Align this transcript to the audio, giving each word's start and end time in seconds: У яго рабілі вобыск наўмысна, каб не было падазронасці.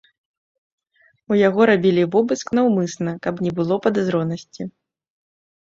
У 1.33 1.37
яго 1.47 1.61
рабілі 1.71 2.07
вобыск 2.15 2.47
наўмысна, 2.61 3.11
каб 3.27 3.35
не 3.45 3.51
было 3.61 3.75
падазронасці. 3.87 4.63